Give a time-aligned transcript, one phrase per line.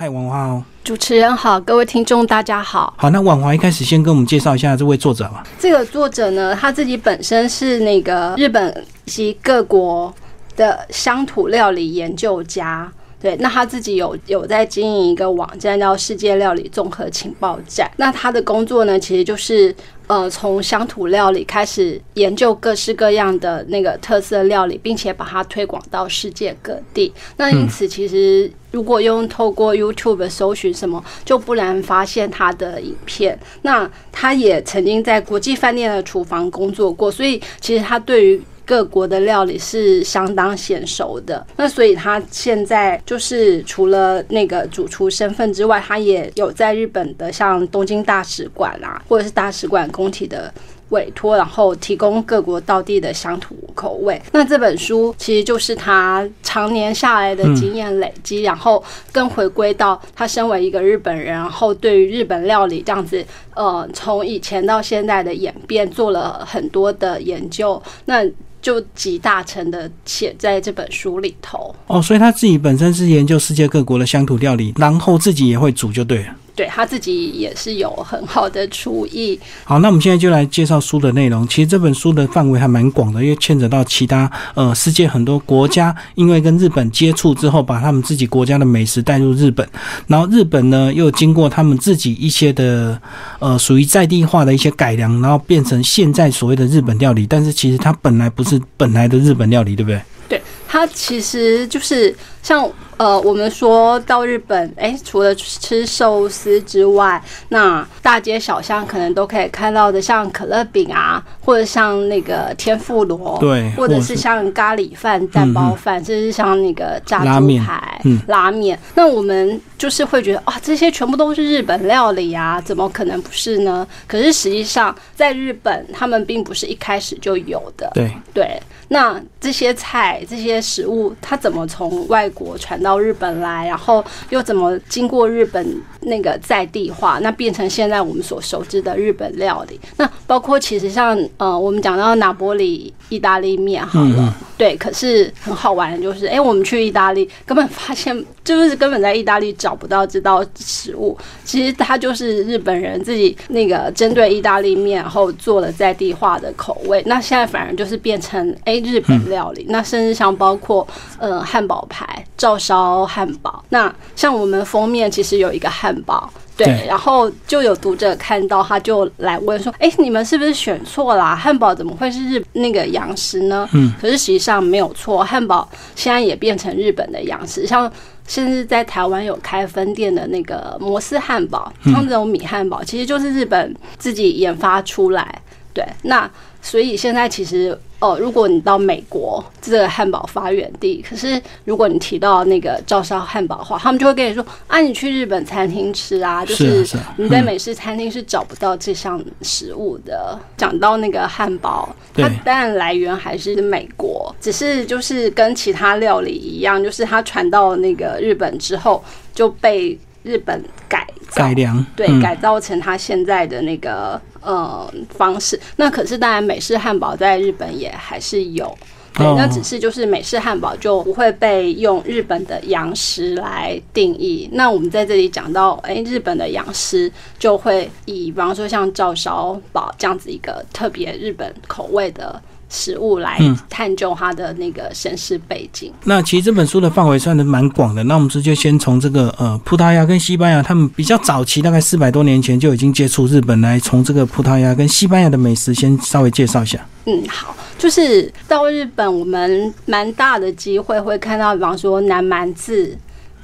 [0.00, 0.64] 嗨，婉华哦。
[0.82, 2.94] 主持人好，各位听众大家好。
[2.96, 5.44] 好，那婉华一开始先跟我们介绍一下这位作者吧。
[5.58, 10.10] 这个作者呢，他自己本身是那个日本及各国
[10.56, 12.90] 的乡土料理研究家。
[13.20, 17.90] 对，那他自己有有在经营一个网站叫世界料理综合情报站。
[17.98, 19.76] 那他的工作呢，其实就是
[20.10, 27.12] 呃从乡土料理开始研究各式各样的那个特色料理，并且把它推广到世界各地。
[27.36, 33.38] 那因此，其实如果用透过 YouTube 搜寻什么，就不难发现他的影片。
[33.62, 50.54] 那他也曾经在国际饭店的厨房工作过，所以其实他对于各国的料理是相当娴熟的，那所以他现在就是除了那个主厨身份之外，他也有在日本的像东京大使馆啊，或者是大使馆工体的
[50.90, 54.22] 委托，然后提供各国道地的乡土口味。
[54.30, 63.26] 那这本书其实就是他常年下来的经验累积，然后更回归到他身为一个日本人，然后对于日本料理这样子，
[63.56, 67.82] 呃，从以前到现在的演变做了很多的研究。
[68.04, 68.24] 那
[68.60, 76.34] 就集大成的写在这本书里头哦，所以他自己本身是研究世界各国的乡土料理，然后自己也会煮就对了。
[76.60, 79.40] 对他自己也是有很好的厨艺。
[79.64, 81.48] 好，那我们现在就来介绍书的内容。
[81.48, 89.66] 其实这本书的范围还蛮广的，因为牵扯到其他呃世界很多国家，因为跟日本接触之后，把他们自己国家的美食带入日本，
[90.06, 93.00] 然后日本呢又经过他们自己一些的
[93.38, 97.26] 呃属于在地化的一些改良，然后变成现在所谓的日本料理。
[97.26, 99.98] 但是其实它本来不是本来的日本料理，对不对？
[100.28, 102.70] 对，它其实就是像。
[103.00, 118.78] 呃，我们说到日本，哎，除了吃寿司之外，那大街小巷可能都可以看到的，像可乐饼啊，或者像那个天妇罗，对，或者是像咖喱饭、蛋包饭，甚至像那个炸猪排、拉面。
[118.94, 123.88] 那我们就是会觉得，啊，这些全部都是日本料理啊，怎么可能不是呢？
[124.06, 127.90] 可是实际上，在日本，他们并不是一开始就有的。
[127.94, 133.00] 对对，那这些菜、这些食物，它怎么从外国传到？
[133.00, 135.66] 日本来，然后又怎么经过日本
[136.02, 139.80] 那个在地化，那变成现在我们所熟知的日本料理？
[139.96, 151.16] 那包括其实像呃，我们讲到拿波里意大利面，好了，对，可是很好玩的就是，哎，我们去意大利根本发现，就是根本在意大利找不到这道食物。
[151.42, 157.02] 其实它就是日本人自己那个针对意大利面，然后做了在地化的口味。
[157.06, 159.64] 那现在反而就是变成哎日本料理。
[159.70, 160.86] 那甚至像包括
[161.18, 162.90] 呃汉堡排、照烧。
[163.06, 171.34] 汉堡，那像我们封面其实有一个汉堡，对，然后就有读者看到，他就来问说：“哎，你们是不是选错啦？
[171.34, 177.90] 汉堡怎么会是日那个洋食呢？”嗯，可是实际上没有错，汉堡现在也变成日本的洋食，像
[178.26, 185.42] 甚至在台湾有开分店的那个摩斯汉堡，像这种米汉堡，其实就是日本自己研发出来。
[185.74, 186.30] 对，那
[186.62, 187.78] 所以现在其实。
[188.00, 196.84] 哦，如果你到美国这个汉堡发源地，可是如果你提到那个照烧汉堡的话，他们就会跟你说：啊，你去日本餐厅吃啊，就是
[197.16, 200.38] 你在美式餐厅是找不到这项食物的。
[200.56, 214.20] 讲到那个汉堡，它当然来源还是美国，只是就是跟其他料理一样，就是它传到那个日本之后就被日本改改良，对，改造成它现在的那个。
[214.42, 218.74] 呃，方式那可是当然，美式汉堡在日本也还是有，
[219.12, 224.48] 对，那只是就是美式汉堡就不会被用日本的洋食来定义。
[224.52, 232.40] 那我们在这里讲到，哎，日本的洋食就会以比方说像照烧堡这样子一个特别日本口味的。
[232.70, 233.38] 食物来
[233.68, 235.92] 探究它的那个身世背景。
[236.04, 238.02] 那其实这本书的范围算的蛮广的。
[238.04, 246.78] 那我们直接先从这个呃，葡萄牙跟西班牙，他们比较早期，大概四百多年前就已经接触日本，来从这个葡萄牙跟西班牙的美食先稍微介绍一下。
[247.06, 252.96] 嗯，好，就是到日本，我们蛮大的机会会看到，比方说南蛮字、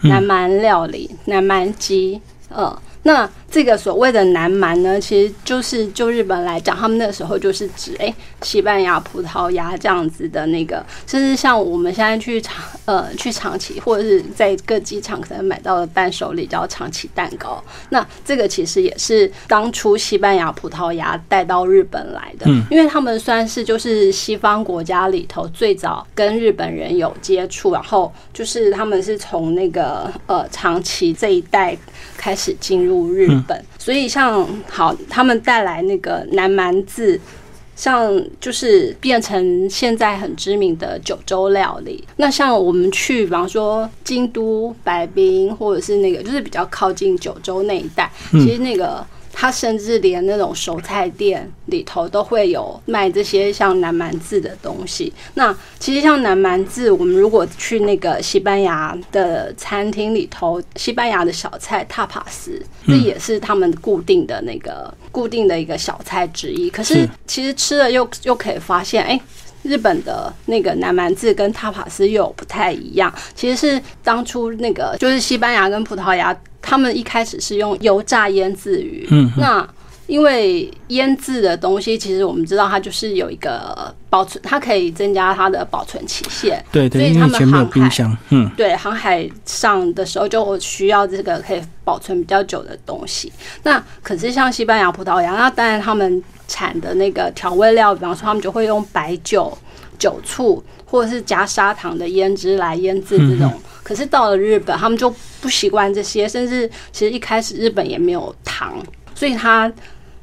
[0.02, 3.28] 南蛮料理、南蛮鸡，呃，那。
[3.48, 8.12] 这个所谓的南蛮呢，其实就是就日本来讲，他们那时候就是指哎
[8.42, 31.74] 西班牙、葡萄牙这样子的那个，甚至像我们现在去长呃去长崎或者是在各机场可能买到的伴手礼叫长崎蛋糕，那这个其实也是当初西班牙、葡萄牙带到日本来的，嗯，因为他们算是就是西方国家里头最早跟日本人有接触，然后就是他们是从那个呃长崎这一带
[32.18, 33.36] 开始进入日。
[33.46, 37.20] 本，所以像好，他们带来那个南蛮字，
[37.74, 42.04] 像就是变成现在很知名的九州料理。
[42.16, 49.06] 那像我们去，比方说京都、白冰，或者是那个就是比较靠近九州那一带，其实那个。
[49.38, 55.12] 它甚至连那种熟菜店里头都会有卖这些像南蛮字的东西。
[55.34, 66.70] 那其实像南蛮字，我们如果去那个西班牙的餐厅里头，西班牙的小菜塔帕斯，这也是他们固定的那个固定的一个小菜之一。
[66.70, 69.20] 可是其实吃了又又可以发现，哎。
[69.66, 79.06] 日本的那个南蛮字跟塔帕斯又不太一样，其实是当初那个就是西班牙跟葡萄牙，他们一开始是用油炸腌制鱼。
[79.10, 79.66] 嗯，那
[80.06, 86.64] 因为腌制的东西，其实我们知道它就是有一个保存，它可以增加它的保存期限。
[86.70, 88.16] 对对，因为前面有冰箱。
[88.30, 93.32] 嗯，对，航海上的时候就需要这个可以保存比较久的东西。
[93.64, 96.22] 那可是像西班牙、葡萄牙，那当然他们。
[96.48, 99.56] 产的那个调味料，比方说他们就会用白酒、
[99.98, 103.52] 酒醋，或者是加砂糖的腌汁来腌制这种。
[103.82, 108.74] 可是到了日本，他们就不习惯这些，甚至其实一开始日本也没有糖，
[109.14, 109.72] 所以他。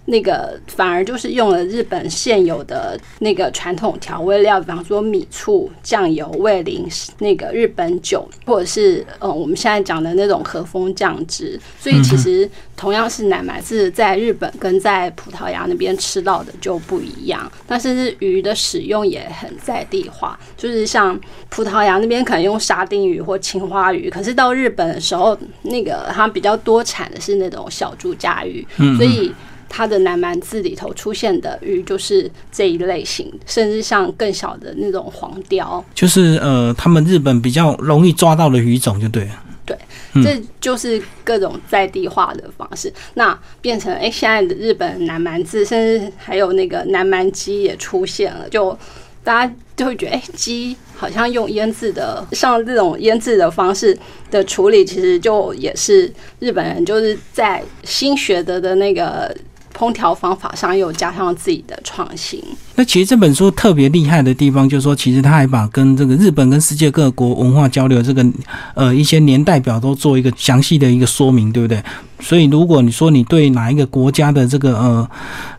[0.06, 6.86] 那个反而就是用了日本现有的那个传统调味料，比方说米醋、酱油、味淋、
[7.20, 11.58] 那个日本酒，或者是呃我们现在讲的那种和风酱汁。
[11.80, 17.50] 所以其实同样是南蛮，是在日本跟在葡萄牙那边吃到的就不一样。
[17.66, 21.18] 但是鱼的使用也很在地化，就是像
[21.50, 28.68] 葡萄牙那边可能用沙丁鱼或青花鱼，可是到日本的时候，那个它比较多产的是那种小猪家鱼，
[28.98, 29.32] 所以。
[29.76, 39.44] 它的南蛮字里头出现的鱼就是这一类型，甚至像更小的那种黄鲷，就是呃，他们日本比较容易抓到的鱼种，就对了。
[39.66, 39.76] 对，
[40.24, 42.94] 这就是各种在地化的方式。
[43.16, 48.78] 那变成哎，现在的日本南蛮字，甚至还有那个南蛮鸡也出现了，就
[49.24, 53.98] 大家就会觉得哎，鸡好像用腌制的，像这种腌制的方式
[54.30, 59.36] 的处理，其实就也是日本人就是在新学的的那个。
[59.76, 62.42] 烹调方法上又加上自己的创新。
[62.76, 68.26] 那其实这本书特别厉害的地方，就是说，其实他还把跟这个日本跟世界各国文化交流这个
[68.74, 71.84] 呃一些年代表都做一个详细的一个说明，对不对？
[72.20, 75.10] 所以如果你说你对哪一个国家的这个呃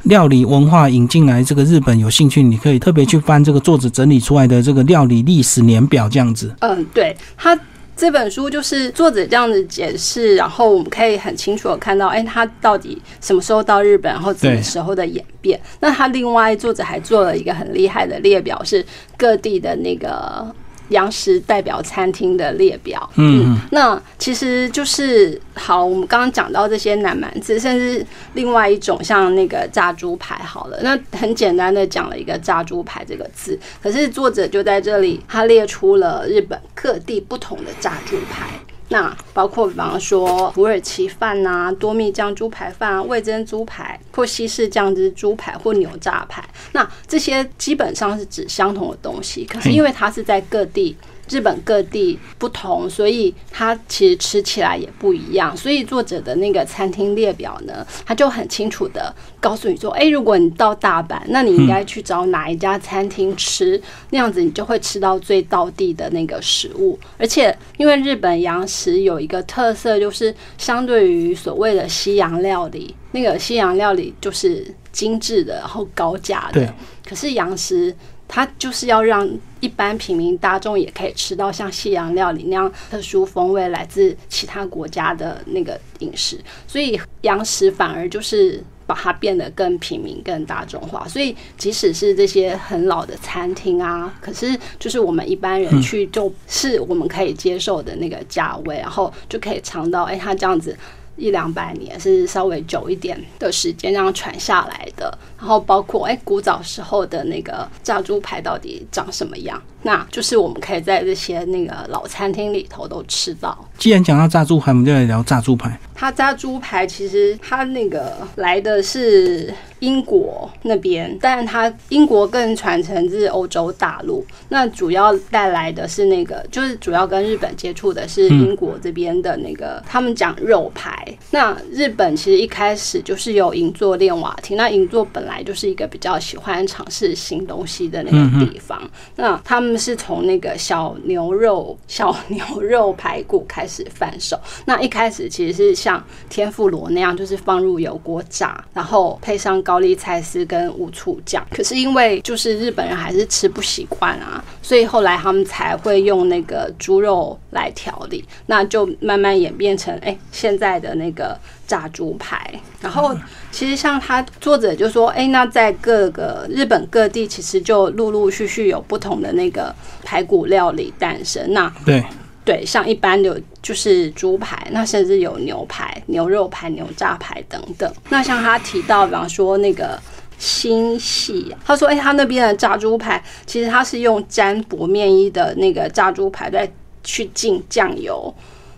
[0.05, 6.55] 料理文化引进来这个日本有兴趣，你可以特别去翻这个作者整理出来的这个料理历史年表这样子。
[6.61, 7.59] 嗯，对他。
[7.97, 15.61] 这本书就是作者这样子解释，然后我们可以很清楚的看到，哎，他到底什么时候到日本，然后什么时候的演变。
[15.81, 18.85] 那他另外作者还做了一个很厉害的列表，是
[19.17, 20.55] 各地的那个。
[20.89, 25.85] 洋食代表餐厅的列表，嗯，那其实就是好。
[25.85, 28.05] 我们刚刚讲到这些南蛮字，甚至
[28.35, 38.49] 另外一种像那个炸猪排，好了，那很简单的讲了一个炸猪排这个字，可是作者就在这里，他列出了日本各地不同的炸猪排。
[38.89, 50.97] 那包括比方说土耳其饭呐、多蜜酱猪排饭啊、味增猪排或西式酱汁猪排或牛炸排，那这些基本上是指相同的东西，可是因为它是在各地。
[51.35, 55.57] 日本各地不同，所以它其实吃起来也不一样。
[55.57, 66.97] 所以作者的那个餐厅列表呢，他就很清楚的告诉你说：，哎，如果你到大阪，那你应该去找哪一家餐厅吃，那样子你就会吃到最道地的那个食物。
[67.19, 76.73] 而且，因为日本洋食有一个特色，就是相对于所谓的西洋料理，那个西洋料理就是精致的，然后高价的。
[77.05, 77.93] 可是洋食。
[78.35, 86.37] 它就是要让一般平民大众也可以吃到像西洋料理那样特殊风味来自其他国家的那个饮食，
[86.67, 91.07] 所以洋食反而就是把它变得更平民、更大众化。
[91.07, 100.77] 所以即使是这些很老的餐厅啊，可是就是我们一般人去，就是我们可以接受的那个价位，然后就可以尝到，哎，它这样子。
[101.17, 105.17] 一两百年是稍微久一点的时间，这样传下来的。
[105.45, 109.63] 然后包括哎，古早时候的那个炸猪排到底长什么样？
[109.83, 113.69] 那就是我们可以在这些那个老餐厅里头都吃到。
[113.77, 115.79] 既然讲到炸猪排，我们就来聊炸猪排。
[115.95, 124.25] 它炸猪排其实它那个来的是英国那边，但是它英国更传承自欧洲大陆。
[124.49, 131.07] 那主要带来的是那个，就是主要跟日本接触的是英国这边的那个，他们讲肉排。
[131.31, 138.83] 那日本其实一开始就是有银座练瓦亭，那银座本来就是一个比较喜欢尝试新东西的那个地方。
[139.15, 139.75] 那他们。
[139.85, 144.35] 是从那个小牛肉、小牛肉排骨开始贩售。
[144.65, 151.47] 那一开始其实是像天妇罗那样，就是放入油锅炸，然后配上高丽菜丝跟五醋酱。
[151.51, 162.51] 可是因为就是日本人还是吃不习惯啊，所以后来他们才会用那个猪肉来调理，那就慢慢演变成哎现在的那个炸猪排。
[162.81, 163.15] 然后
[163.51, 171.53] 其实像他作者就说，哎，那在各个日本各地，其实就陆陆续续有不同的那个排骨料理诞生。
[171.53, 172.05] 那对
[172.45, 177.91] 对，像一般有就是猪排，那甚至有牛排、牛肉排、牛炸排等等。
[178.11, 179.99] 那像他提到，比方说那个
[180.39, 186.71] 新系，他说，哎，他那边的炸猪排，其实他是用沾薄面衣的那个炸猪排再
[187.03, 188.35] 去浸酱油。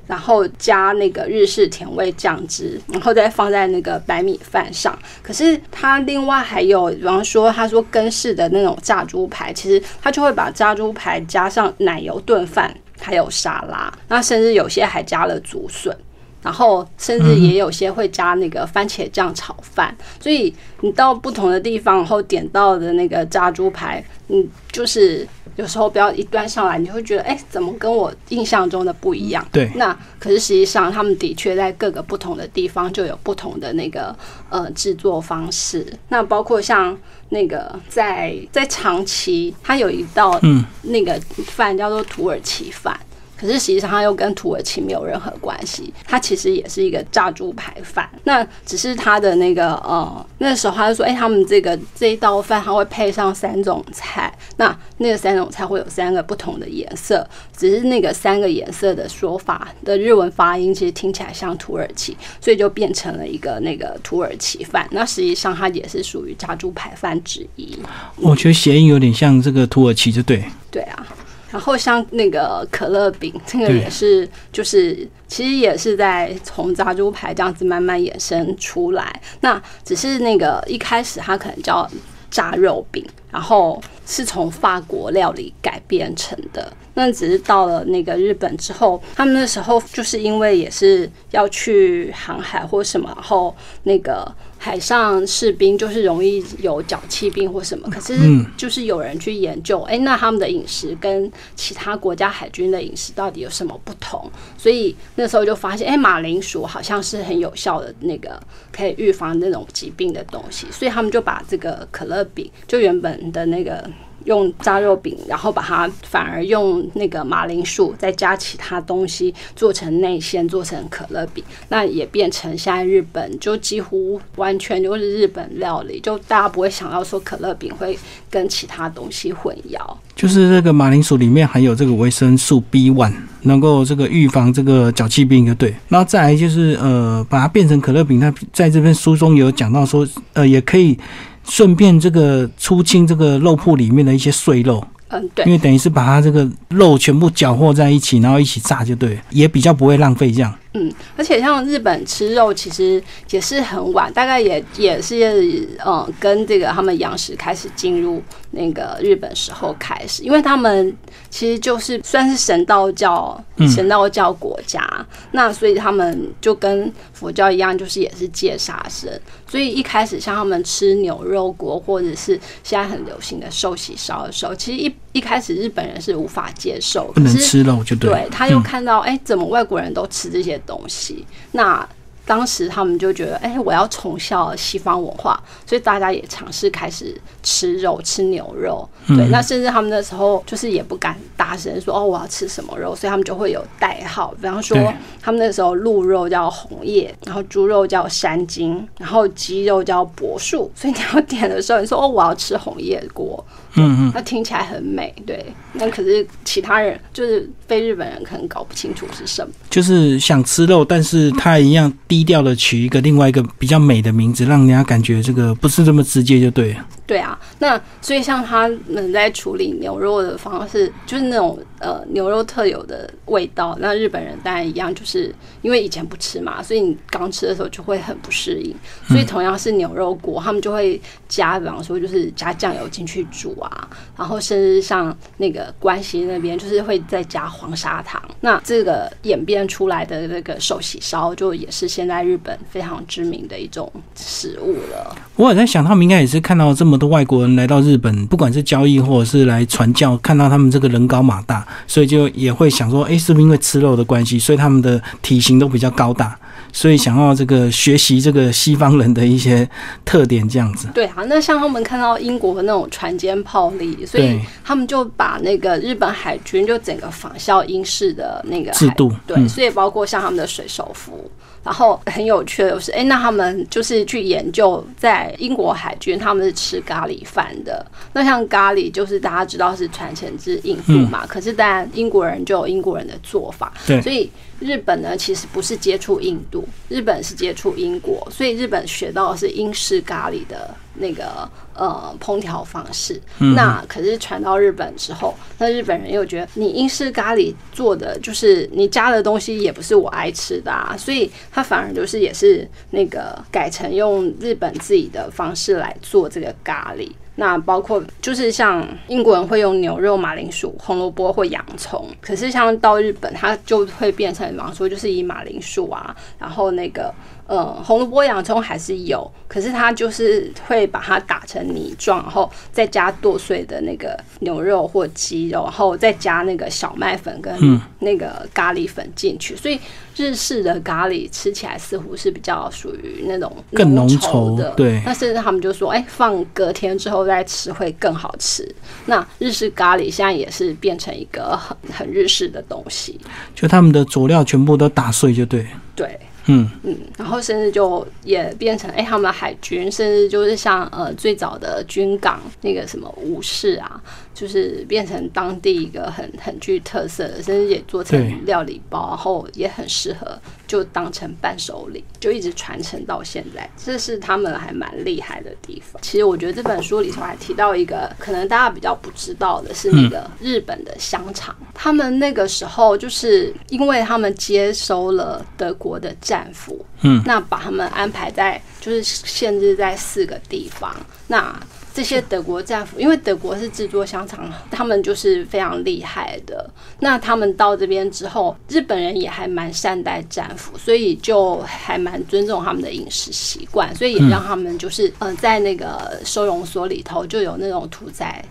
[0.07, 4.97] 然后加那个日式甜味酱汁，然后再放在那个白米饭上。
[5.23, 15.97] 可是它另外还有，比方说他说根式的那种炸猪排，其实他就会把炸猪排加上奶油炖饭，还有沙拉，那甚至有些还加了竹笋，
[16.43, 19.93] 然后甚至也有些会加那个番茄酱炒饭。
[20.21, 25.27] 所以你到不同的地方，然后点到的那个炸猪排，嗯，就是。
[25.57, 29.47] 有时候不要一端上来，你会觉得哎，怎么跟我印象中的不一样？
[29.51, 29.71] 对。
[29.75, 34.15] 那可是实际上，他们的确在各个不同的地方就有不同的那个
[34.51, 35.87] 呃制作方式。
[36.09, 36.97] 那包括像
[37.31, 42.99] 那个在在长崎，它有一道嗯那个饭叫做土耳其饭。
[43.37, 45.93] 可是实际上，它又跟土耳其没有任何关系。
[46.05, 48.09] 它其实也是一个炸猪排饭。
[48.25, 54.33] 那只是它的那个呃，那时候他就说，哎，他们这个这一道饭，它会配上三种菜。
[54.57, 64.89] 那那个三种菜会有三个不同的颜色，只是那个三个颜色的说法的日文发音，其实听起来像土耳其，所以就变成了一个那个土耳其饭。
[64.91, 67.79] 那实际上，它也是属于炸猪排饭之一。
[68.17, 70.43] 我觉得谐音有点像这个土耳其，就对。
[70.71, 71.07] 对啊。
[71.57, 79.23] 然后像那个可乐饼，这个也是，就是其实也是在从炸猪排这样子慢慢衍生出来。
[79.41, 81.91] 那只是那个一开始它可能叫
[82.31, 86.71] 炸肉饼，然后是从法国料理改编成的。
[86.97, 94.35] 那只是到了那个日本之后，他们那时候就是因为也是要去航海或什么，然后那个。
[94.59, 98.17] 海上士兵就是容易有脚气病或什么，可是
[98.57, 104.29] 就是有人去研究，哎，那他们的饮食跟其他国家海军的饮食到底有什么不同？
[104.57, 108.41] 所以那时候就发现，哎，马铃薯好像是很有效的那个
[108.73, 113.89] 可以预防那种疾病的东西，所以他们就把这个可乐饼，就原本的那个。
[114.27, 129.79] 用炸肉饼，然后把它反而用那个马铃薯，再加其他东西做成内馅，做成可乐饼，那也变成现在日本就几乎完全就是日本料理，就大家不会想到说可乐饼会跟其他东西混淆。
[130.15, 135.75] 就是这个马铃薯里面含有这个维生素 B one，能够这个预防这个脚气病，就对。
[135.89, 140.99] 然后再来就是呃，把它变成可乐饼，它在这篇书中有讲到说，呃，也可以。
[141.49, 150.53] 顺便这个出清这个肉铺里面的一些碎肉，嗯，对，因为等于是把它这个肉全部搅和在一起，然后一起炸就对，也比较不会浪费这样。
[150.75, 158.23] 嗯，而且像日本吃肉其实也是很晚，大概也也是嗯，跟这个他们洋食开始进入
[158.57, 160.93] 那个日本时候开始，因为他们
[161.31, 164.85] 其实就是算是神道教神道教国家，
[165.31, 169.09] 那所以他们就跟佛教一样，就是也是戒杀生，
[169.47, 180.57] 所以一开始像他们吃牛肉锅或者是现在很流行的寿喜烧的时候，其实一一开始日本人是无法接受，不能吃肉就对，他又看到哎，怎么外国人都吃这些。
[180.67, 181.87] 东西，那
[182.27, 188.87] 当时他们就觉得，哎，我要从效西方文化，所以大家也尝试开始吃肉，吃牛肉。
[189.07, 194.77] 对，那甚至他们那时候就是也不敢大声说，哦，我要吃什么肉，所以他们就会有代号，比方说，
[195.23, 200.69] 他们那时候鹿肉叫红叶，然后猪肉叫山金，然后鸡肉叫柏树。
[200.75, 203.45] 所以你要点的时候，你说，哦，我要吃红叶锅。
[203.79, 205.45] 嗯嗯，那听起来很美，对。
[205.75, 209.53] 那可是其他人，就是非日本人，可能搞不清楚是什么。
[209.69, 216.83] 就是想吃肉，但是他一样低低调的取一个另外一个比较美的名字，让人家感觉这个不是这么直接，就对了。
[217.07, 223.77] 对啊，那所以像他们在处理牛肉的方式，就是那种呃牛肉特有的味道。
[223.81, 228.75] 那日本人当然一样，就是因为以前不吃嘛，所以你刚吃的时候就会很不适应。
[229.09, 238.23] 所以同样是牛肉锅，他们就会加，比方说就是加酱油进去煮啊，然后甚至像那个关西那边就是会再加黄砂糖。
[238.41, 245.17] 那这个演变出来的那个寿喜烧，就也是现在日本非常知名的一种食物了。
[245.37, 256.39] 我也在想，他们应该也是看到这么多外国人来到日本，不管是交易或者是来传教，看到他们这个人高马大，所以就也会想说，哎，是不是因为吃肉的关系，所以他们的体型都比较高大，
[256.73, 259.69] 所以想要这个学习这个西方人的一些
[260.05, 260.89] 特点，这样子。
[260.95, 271.31] 对啊，那像他们看到英国的那种船坚炮利，所以他们就把那个日本海军就整个仿效英式的那个制度，对，所以包括像他们的水手服。
[271.67, 277.85] 然后很有趣的就是，哎，那他们就是去研究，在英国海军他们是吃咖喱饭的。
[278.15, 284.31] 那像咖喱，就是大家知道是传承自印度嘛，可是当然英国人就有英国人的做法，对，所以。
[284.59, 293.21] 日本呢，其实不是接触印度，日本是接触英国，所以日本学到的是英式咖喱的那个呃烹调方式。
[293.55, 307.11] 那可是传到日本之后，那日本人又觉得你英式咖喱做的就是你加的东西也不是我爱吃的啊，所以他反而就是也是那个改成用日本自己的方式来做这个咖喱。
[307.39, 317.13] 那包括就是像英国人会用牛肉、马铃薯、红萝卜或洋葱，可是像到日本，它就会变成，比方说就是以马铃薯啊，然后那个。
[317.47, 329.55] 呃，红萝卜、洋葱还是有，可是它就是会把它打成泥状，然后再加剁碎的那个牛肉或鸡肉，然后再加那个小麦粉跟那个咖喱粉进去。
[329.55, 329.79] 所以
[330.17, 335.01] 日式的咖喱吃起来似乎是比较属于那种更浓稠的，对。
[335.07, 338.69] 那甚至他们就说，哎，放隔天之后再吃会更好吃。
[339.05, 343.21] 那日式咖喱现在也是变成一个很很日式的东西，
[343.55, 346.19] 就他们的佐料全部都打碎就对，对。
[346.47, 354.01] 嗯嗯，然后甚至就也变成哎，他们的海军，甚至就是像呃最早的军港那个什么武士啊。
[354.37, 363.67] 就是变成当地一个很很具特色的，甚至也做成料理包，然后也很适合就当成伴手礼，就一直传承到现在。
[363.83, 365.99] 这是他们还蛮厉害的地方。
[366.03, 371.57] 其实我觉得这本书里头还提到一个，可能大家比较不知道的是那个日本的香肠。
[371.73, 380.95] 他们那个时候就是因为他们接收了德国的战俘，嗯，那把他们安排在就是限制在四个地方，
[381.29, 381.59] 那。
[381.97, 386.69] 这些德国战俘，因为德国是制作香肠，他们就是非常厉害的。
[387.01, 398.45] 那他们到这边之后，日本人也还蛮善待战俘，所以就还蛮尊重他们的饮食习惯，所以也让他们就是呃，在那个收容所里头就有那种屠宰。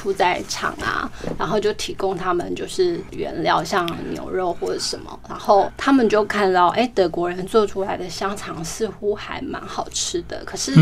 [0.00, 10.42] 屠宰场啊，然后就提供他们就是原料，像牛肉或者什么，然后他们就看到，哎，德国人做出来的香肠似乎还蛮好吃的。
[10.46, 10.72] 可是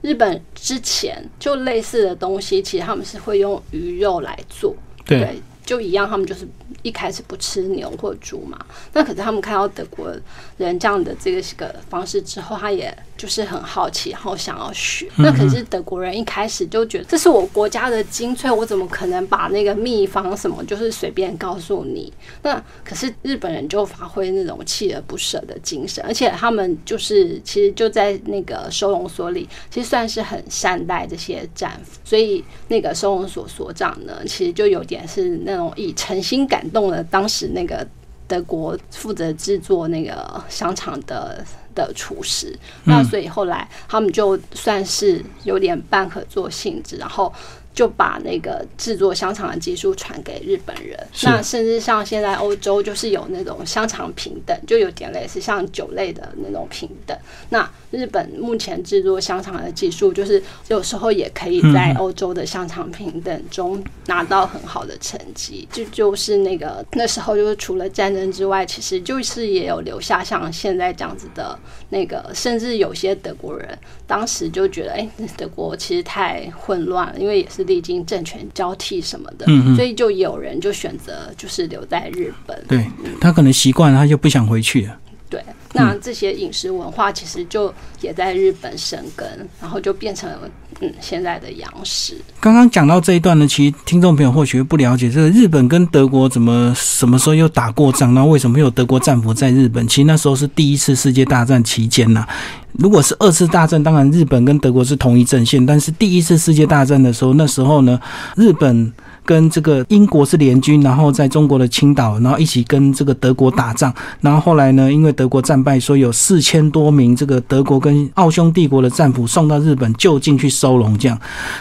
[0.00, 5.38] 日本之前就类似的东西，其实他们是会用鱼肉来做，对，
[5.72, 6.46] 就一样，他们就是。
[6.82, 8.58] 一开始不吃牛或猪嘛，
[8.92, 10.12] 那可是他们看到德国
[10.56, 15.08] 人这样的这个个方式之后，他也就是很好奇，然后想要学。
[15.18, 22.12] 那可是德国人一开始就觉得这是我国家的精粹，我怎么可能把那个秘方什么就是随便告诉你？
[22.42, 36.68] 那可是日本人就发挥那种锲而不舍的精神，而且他们就是其实就在那个收容所里，其实算是很善待这些战俘，所以那个收容所所长呢，其实就有点是那种以诚心感。
[36.70, 37.86] 动了当时那个
[38.26, 41.44] 德国负责制作那个香肠的
[41.74, 47.32] 的厨师，那所以后来他们就算是有点半合作性质，然后。
[47.74, 57.16] 就把那个制作香肠的技术传给日本人，那甚至像现在欧洲就是有那种香肠平等，就有点类似像酒类的那种平等。
[57.48, 65.66] 那日本目前制作香肠的技术，就是有时候也可以在欧洲的香肠平等中拿到很好的成绩。
[65.72, 71.58] 就就是那个那时候就是除了战争之外，其实就是也有留下像现在这样子的
[71.88, 75.08] 那个，甚至有些德国人当时就觉得，哎，
[75.38, 77.61] 德国其实太混乱了，因为也是。
[77.64, 79.46] 历经政权交替什么的，
[79.76, 82.64] 所以就有人就选择就是留在日本。
[82.68, 82.86] 对
[83.20, 84.98] 他可能习惯了，他就不想回去了。
[85.28, 87.72] 对，那这些饮食文化其实就
[88.02, 89.26] 也在日本生根，
[89.60, 90.50] 然后就变成了
[90.82, 92.14] 嗯现在的洋食。
[92.40, 98.12] 刚刚讲到这一段呢，其实听众朋友或许不了解，这个日本跟德国怎么什么时候又打过仗？
[98.12, 99.86] 那为什么有德国战俘在日本？
[99.86, 102.26] 其实那时候是第一次世界大战期间呐。
[102.72, 108.00] 如果是二次大战，当然日本跟德国是同一阵线，但是第一次世界大战的时候，那时候呢，
[108.34, 108.92] 日本
[109.24, 121.18] 跟这个英国是联军，然后在中国的青岛，然后一起跟这个德国打仗，然后后来呢，因为德国战败，说有四千多名这个德国跟奥匈帝国的战俘送到日本就近去收容，这样，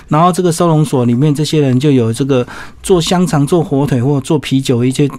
[0.07, 2.45] 然后这个收容所里面这些人就有这个
[2.81, 5.09] 做香肠、做火腿或做啤酒一些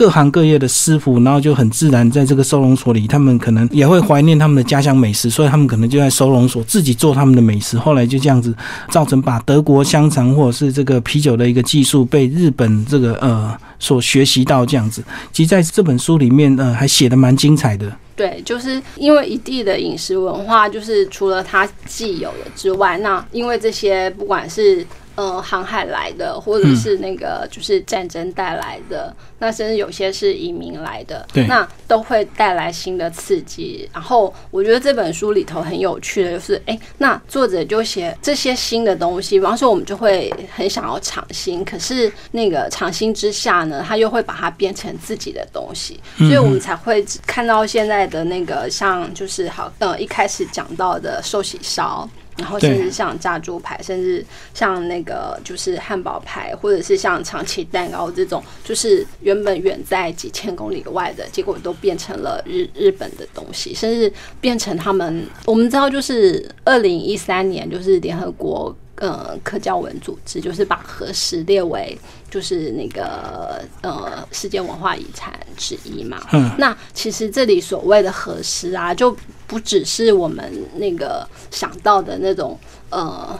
[0.00, 8.56] 各行各业的师傅，然后就很自然在这个收容所里，他们可能也会怀念他们的家乡美食，所以他们可能就在收容所自己做他们的美食，后来就这样子
[8.88, 15.04] 造成把德国香肠或者是这个啤酒的一个技术被日本这个呃所学习到这样子。
[15.32, 17.94] 其实在这本书里面，呃，还写的蛮精彩的。
[18.16, 33.88] 对，就是因为一地的饮食文化，就是除了它既有的之外，那因为这些不管是呃航海来的，或者是那个就是战争带来的，那甚至有些是移民来的，那都会带来新的刺激。
[33.92, 52.08] 然后我觉得这本书里头很有趣的就是，哎，那作者就写这些新的东西，比方说我们就会很想要尝新，可是那个尝新之下呢，他又会把它变成自己的东西，所以我们才会看到现在的那个像就是好呃一开始讲到的寿喜烧。
[52.36, 65.26] 然后甚至像炸猪排，甚至像那个就是汉堡排，或者是像长崎蛋糕这种，就是原本远在几千公里外的，结果都变成了日日本的东西，甚至变成他们。
[65.44, 71.98] 我们知道，就是二零一三年，就是联合国呃科教文组织，就是把核食列为
[72.30, 76.24] 就是那个呃世界文化遗产之一嘛。
[76.32, 82.56] 嗯，那其实这里所谓的核食啊，就不只是我们那个想到的那种
[82.90, 83.38] 呃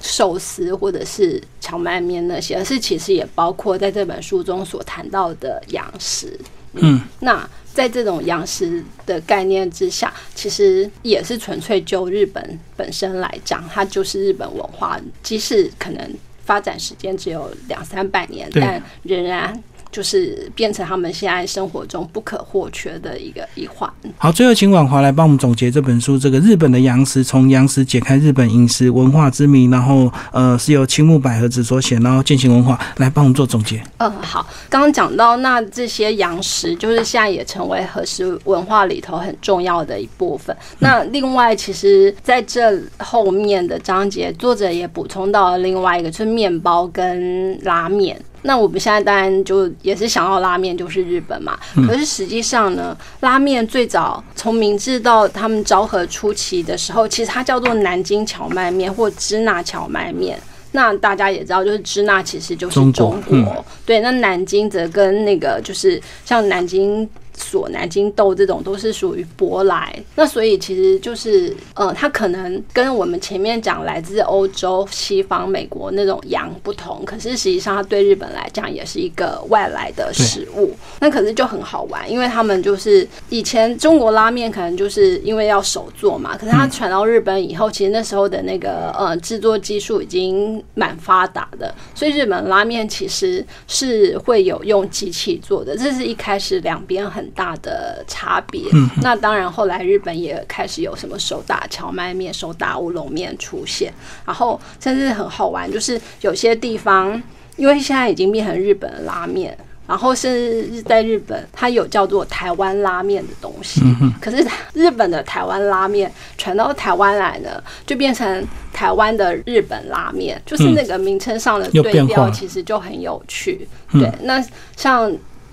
[0.00, 6.38] 寿司或者是荞麦面那些，而是其实也包括在这本书中所谈到的养食。
[6.74, 16.14] 嗯，那在这种洋食的概念之下，其实也是纯粹就日本本身来讲，它就是日本文化，即使可能
[16.44, 19.62] 发展时间只有两三百年，但仍然。
[19.90, 23.90] 就是变成他们现在生活中不可或缺的一个一环。
[24.16, 33.82] 好，最后请婉华来帮我们总结这本书，这个日本的洋食，从洋食解开日本饮食文化之谜，然后呃是由青木百合子所写，然后践行文化来帮我们做总结。
[33.98, 40.56] 嗯，好，刚刚讲到那这些洋食，就是现在也成为和食文化里头很重要的一部分。
[40.78, 48.20] 那另外，其实在这后面的章节，作者也补充到了另外一个，就是面包跟拉面。
[48.42, 51.58] 那我们现在当然就也是想要拉面，就是日本嘛。
[51.86, 60.38] 可是实际上呢，拉面最早从明治到他们昭和初期的时候，其实它叫做南京荞麦面或支那荞麦面。
[60.72, 64.00] 那大家也知道，就是支那其实就是中中国嗯国，对。
[64.00, 69.94] 那南京则跟那个就是像南京所、南京豆这种都是属于舶来。
[70.16, 80.74] 那所以其实就是，呃，它可能跟我们前面讲来自欧洲、西方、美国那种羊不同，可是实际上它对日本来讲也是一个外来的食物。
[81.00, 98.62] 那可是就很好玩，因为他们就是以前中国拉面可能就是因为要手做嘛，可是它传到日本以后，其实那时候的那个呃制作技术已经蛮发达的，所以日本拉面其实是会有用机器做的，这是一开始两边很大的差别。
[99.02, 103.92] 那当然后来日本也开始有什么手打荞麦面、手打乌龙面出现，
[104.24, 107.22] 然后甚至很好玩，就是有些地方
[107.56, 109.56] 因为现在已经变成日本的拉面。
[109.88, 113.80] 然后甚至在日本，它有叫做台湾拉面的东西。
[114.20, 117.48] 可是日本的台湾拉面传到台湾来呢，
[117.86, 123.66] 就变成台湾的日本拉面，就是那个名称上的对有变化调，其实就很有趣。
[123.92, 124.44] 对，那
[124.76, 125.10] 像。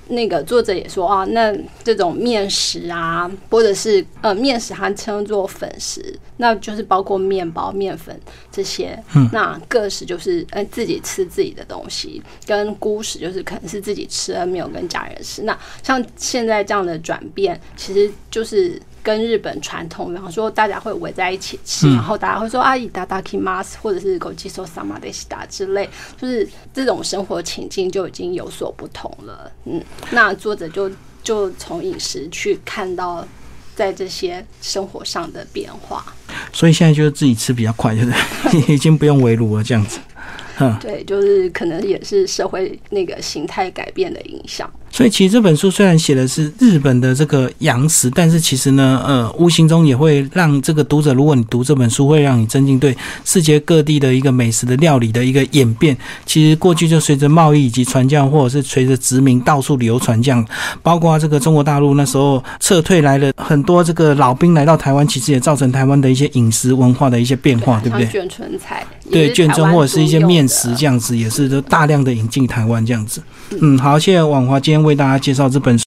[0.08, 8.20] 那个作者也说啊，那这种面食啊，或者是呃面食，它称作粉食，那就是包括面包、面粉
[8.52, 9.02] 这些。
[9.15, 15.41] 嗯那各食就是呃自己吃自己的东西，跟孤食就是可能是自己吃而没有跟家人吃。
[15.44, 25.88] 那像现在这样的转变，其实就是跟日本传统，比方说大家会围在一起吃，然后大家会说阿姨达达 k i mas 或者是 goji so sama de shita 之类，
[26.20, 29.52] 就是这种生活情境就已经有所不同了。
[29.65, 30.89] 嗯，那作者就
[31.22, 33.24] 就从饮食去看到
[33.76, 36.04] 在这些生活上的变化。
[36.52, 38.12] 所以现在就是自己吃比较快，对不
[38.50, 38.74] 对？
[38.74, 40.00] 已经不用围炉了，这样子。
[40.58, 44.68] 嗯，对，就是可能也是社会那个形态改变的影响。
[44.95, 55.97] 所以其实这本书虽然写的是日本的这个洋食，但是其实呢，呃，无形中也会让这个读者，如果你读这本书，会让你增进对世界各地的一个美食的料理的一个演变。
[56.25, 60.47] 其实过去就随着贸易以及传教，或者是随着殖民到处流传这样，
[60.81, 68.21] 包括这个中国大陆那时候撤退来了很多这个老兵来到台湾，其实也造成台湾的一些饮食文化的一些变化，对不对像？
[68.21, 73.21] 眷村菜对眷村或者是一些面食食这样子，也是都大量的引进台湾这样子。
[73.62, 75.84] 嗯，好，谢谢婉华今天为大家介绍这本书。